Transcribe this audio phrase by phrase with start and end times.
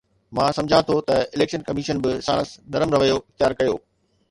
[0.37, 3.75] مان سمجهان ٿو ته اليڪشن ڪميشن به ساڻس نرم رويو اختيار ڪيو.